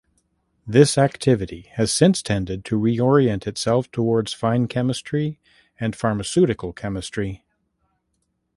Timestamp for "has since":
1.73-2.23